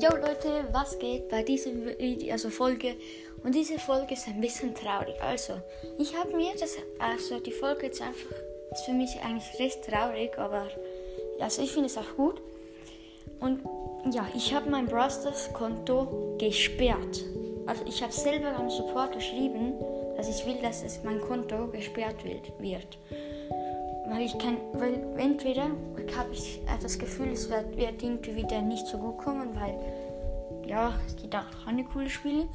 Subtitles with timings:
[0.00, 2.94] Yo Leute, was geht bei dieser Video, also Folge?
[3.44, 5.14] Und diese Folge ist ein bisschen traurig.
[5.20, 5.60] Also,
[5.98, 8.34] ich habe mir das, also die Folge jetzt einfach,
[8.72, 10.68] ist für mich eigentlich recht traurig, aber
[11.38, 12.40] also ich finde es auch gut.
[13.40, 13.60] Und
[14.10, 17.22] ja, ich habe mein Brosters Konto gesperrt.
[17.66, 19.74] Also ich habe selber am Support geschrieben,
[20.16, 22.96] dass ich will, dass es mein Konto gesperrt wird
[24.10, 25.70] weil ich kein, weil entweder
[26.16, 29.78] habe ich das Gefühl, es wird, wird irgendwie wieder nicht so gut kommen, weil
[30.66, 32.46] ja, es gibt auch keine coole Spiele.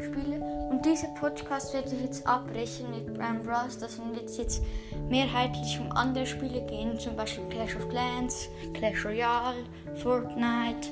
[0.00, 0.40] Spiele.
[0.70, 3.78] Und diese Podcast werde ich jetzt abbrechen mit Brian Bros.
[3.78, 4.62] Das wird jetzt
[5.08, 9.64] mehrheitlich um andere Spiele gehen, zum Beispiel Clash of Clans, Clash Royale,
[9.96, 10.88] Fortnite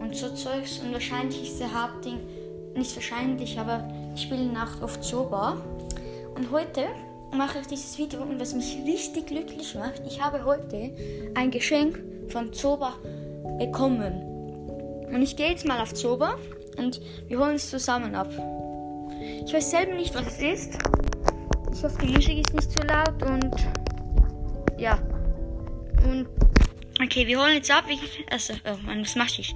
[0.00, 0.78] und so Zeugs.
[0.78, 2.18] Und wahrscheinlich ist der Hauptding,
[2.74, 5.58] nicht wahrscheinlich, aber ich spiele Nacht auf Zoba.
[6.34, 6.86] Und heute
[7.32, 10.94] mache ich dieses Video und was mich richtig glücklich macht, ich habe heute
[11.34, 12.94] ein Geschenk von Zoba
[13.58, 14.12] bekommen.
[15.12, 16.36] Und ich gehe jetzt mal auf Zoba
[16.76, 18.30] und wir holen es zusammen ab.
[19.44, 20.78] Ich weiß selber nicht, was es ist.
[21.72, 23.54] Ich hoffe, die Musik ist nicht zu laut und
[24.78, 24.98] ja.
[26.04, 26.26] Und
[27.02, 27.84] okay, wir holen jetzt ab.
[27.88, 29.54] Ich, also, oh Mann, was mache ich?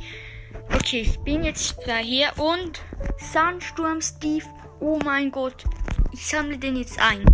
[0.75, 2.81] Okay, ich bin jetzt hier und
[3.19, 4.45] Sandsturm Steve.
[4.81, 5.65] Oh mein Gott,
[6.13, 7.25] ich sammle den jetzt ein.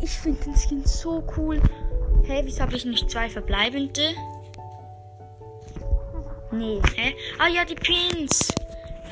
[0.00, 1.60] Ich finde den Skin so cool.
[2.24, 4.14] Hä, wieso habe ich nicht zwei verbleibende?
[6.52, 7.14] Nee, hä?
[7.38, 8.48] Ah ja, die Pins.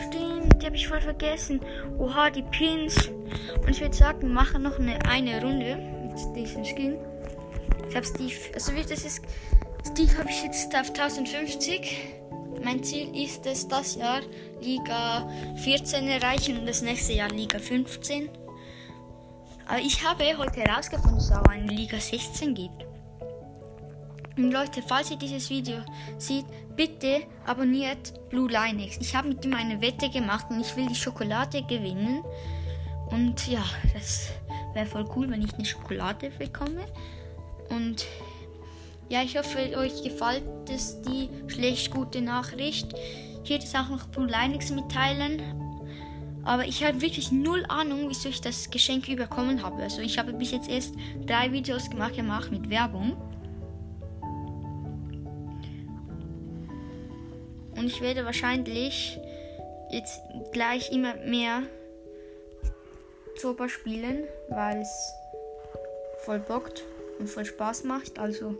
[0.09, 1.61] Stimmt, die habe ich voll vergessen.
[1.99, 3.09] Oha, die Pins.
[3.61, 6.97] Und ich würde sagen, wir machen noch eine, eine Runde mit diesem Skin.
[7.89, 9.23] Ich habe Steve, also wie das ist,
[9.93, 12.15] Steve habe ich jetzt auf 1050.
[12.63, 14.21] Mein Ziel ist es, das Jahr
[14.61, 18.31] Liga 14 erreichen und das nächste Jahr Liga 15.
[19.67, 22.85] Aber ich habe heute herausgefunden, dass es auch eine Liga 16 gibt.
[24.37, 25.77] Und Leute, falls ihr dieses Video
[26.19, 28.99] seht, bitte abonniert Blue Linux.
[29.01, 32.23] Ich habe mit ihm eine Wette gemacht und ich will die Schokolade gewinnen.
[33.11, 34.31] Und ja, das
[34.73, 36.85] wäre voll cool, wenn ich eine Schokolade bekomme.
[37.71, 38.07] Und
[39.09, 42.93] ja, ich hoffe, euch gefällt es die schlecht gute Nachricht.
[43.45, 45.64] Ich werde es auch noch Blue Linux mitteilen.
[46.45, 49.83] Aber ich habe wirklich null Ahnung, wieso ich das Geschenk überkommen habe.
[49.83, 50.95] Also ich habe bis jetzt erst
[51.27, 53.17] drei Videos gemacht, gemacht mit Werbung.
[57.77, 59.19] Und ich werde wahrscheinlich
[59.91, 60.21] jetzt
[60.53, 61.63] gleich immer mehr
[63.37, 65.13] Zoba spielen, weil es
[66.25, 66.85] voll bockt
[67.19, 68.19] und voll Spaß macht.
[68.19, 68.55] Also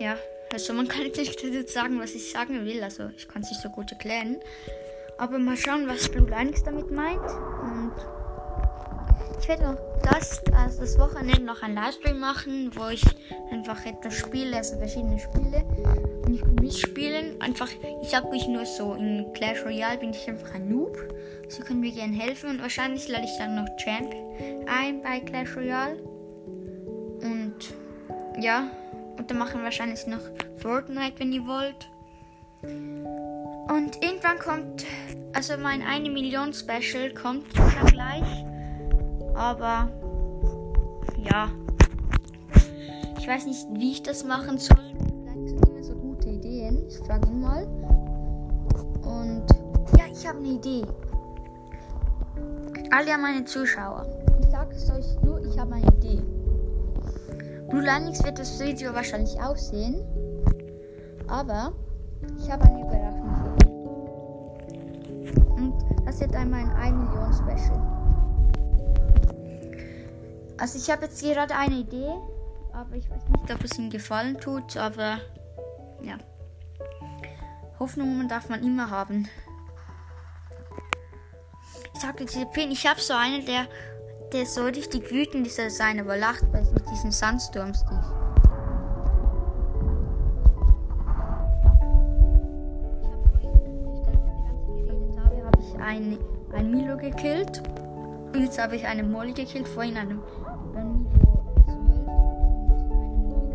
[0.00, 0.16] ja,
[0.52, 2.82] also man kann jetzt nicht sagen, was ich sagen will.
[2.82, 4.40] Also ich kann es nicht so gut erklären.
[5.18, 7.20] Aber mal schauen, was Blue Linux damit meint.
[7.20, 7.92] Und
[9.40, 13.04] ich werde noch das, also das Wochenende noch ein Livestream machen, wo ich
[13.50, 15.64] einfach etwas spiele, also verschiedene Spiele.
[16.24, 17.40] Und ich mitspielen.
[17.40, 17.68] Einfach,
[18.02, 20.96] ich habe mich nur so in Clash Royale bin ich einfach ein Noob.
[21.48, 22.50] So können wir gerne helfen.
[22.50, 24.14] Und wahrscheinlich lade ich dann noch Champ
[24.66, 25.96] ein bei Clash Royale.
[27.22, 27.54] Und
[28.40, 28.70] ja,
[29.18, 30.20] und dann machen wir wahrscheinlich noch
[30.58, 31.88] Fortnite, wenn ihr wollt.
[33.68, 34.84] Und irgendwann kommt,
[35.32, 38.44] also mein 1 Million Special kommt schon gleich.
[39.34, 39.88] Aber
[41.16, 41.48] ja,
[43.18, 44.76] ich weiß nicht, wie ich das machen soll.
[44.98, 46.86] Vielleicht sind immer so gute Ideen.
[46.88, 47.64] Ich frage ihn mal.
[49.02, 49.46] Und
[49.96, 50.82] ja, ich habe eine Idee.
[52.90, 54.06] Alle meine Zuschauer.
[54.40, 56.20] Ich sage es euch nur, ich habe eine Idee.
[57.70, 60.02] Blue Linux wird das Video wahrscheinlich aussehen.
[61.28, 61.72] Aber
[62.38, 63.21] ich habe eine Überraschung.
[66.04, 67.92] Das wird einmal ein 1 Million Special.
[70.58, 72.12] Also ich habe jetzt gerade eine Idee,
[72.72, 75.18] aber ich weiß nicht, ob es ihm gefallen tut, aber
[76.02, 76.18] ja.
[77.78, 79.28] Hoffnungen darf man immer haben.
[81.94, 83.66] Ich sage diese Pin, ich habe so einen, der,
[84.32, 88.21] der so richtig wütend ist, sein, aber lacht bei diesen Sandsturms nicht.
[95.82, 96.18] Ein,
[96.52, 97.62] ein Milo gekillt.
[98.32, 100.18] Und jetzt habe ich eine Molly gekillt, vorhin eine,
[100.74, 102.04] ein Milo 12 und eine
[103.20, 103.54] Molly.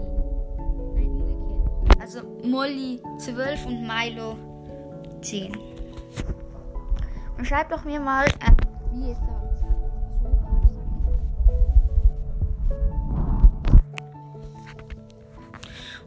[0.94, 2.02] Nein, umgekehrt.
[2.02, 4.38] Also Molly 12 und Milo
[5.22, 5.58] 10.
[7.38, 8.52] Und schreibt doch mir mal, äh,
[8.94, 9.28] wie ihr sagt.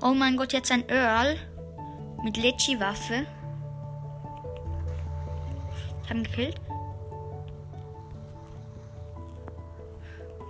[0.02, 1.37] Oh mein Gott, jetzt ein Earl
[2.22, 3.26] mit Lecci-Waffe
[6.10, 6.60] haben gekillt.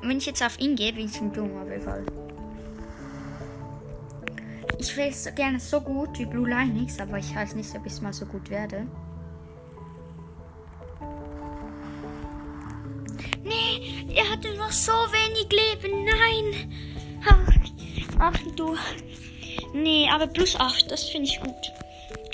[0.01, 2.05] Und wenn ich jetzt auf ihn gehe, bin ich ein dummer Befall.
[4.79, 8.01] Ich wäre so gerne so gut wie Blue Linux, aber ich weiß nicht, ob ich
[8.01, 8.87] mal so gut werde.
[13.45, 16.05] Nee, er hatte noch so wenig Leben.
[16.05, 16.73] Nein.
[17.29, 18.77] Ach, ach du.
[19.75, 21.73] Nee, aber plus 8, das finde ich gut.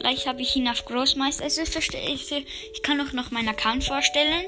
[0.06, 1.42] Gleich habe ich ihn auf Großmeister.
[1.42, 4.44] Also ich, ich kann auch noch meinen Account vorstellen.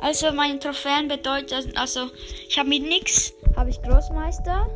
[0.00, 2.12] Also meine Trophäen bedeutet, also
[2.48, 4.70] ich habe mit nix, habe ich Großmeister.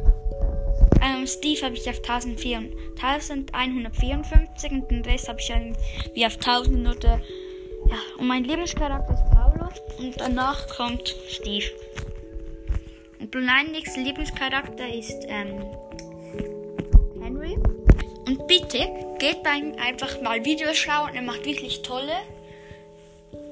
[1.00, 5.52] Ähm, Steve habe ich auf 1154 und den Rest habe ich
[6.14, 7.20] wie auf 1000 oder
[7.88, 7.98] ja.
[8.18, 11.70] Und mein Lieblingscharakter ist Paolo und danach kommt Steve.
[13.20, 15.64] Und Bluneinix Lieblingscharakter ist ähm,
[18.46, 18.88] bitte
[19.18, 21.14] geht ihm einfach mal Videos schauen.
[21.14, 22.14] Er macht wirklich tolle.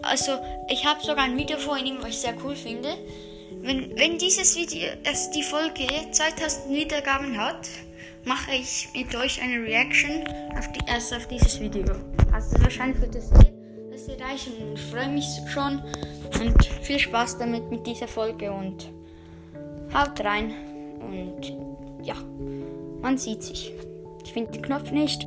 [0.03, 0.33] Also
[0.69, 2.89] ich habe sogar ein Video von ihm, was ich sehr cool finde.
[3.61, 7.69] Wenn, wenn dieses Video, also die Folge 2000 Wiedergaben hat,
[8.25, 10.25] mache ich mit euch eine Reaction
[10.59, 11.85] auf, die, also auf dieses Video.
[12.33, 14.53] Also wahrscheinlich wird es das erreichen.
[14.75, 15.83] Ich freue mich schon
[16.41, 18.91] und viel Spaß damit mit dieser Folge und
[19.95, 20.55] haut rein
[21.01, 21.55] und
[22.05, 22.15] ja,
[23.01, 23.73] man sieht sich.
[24.33, 25.27] Finde den Knopf nicht.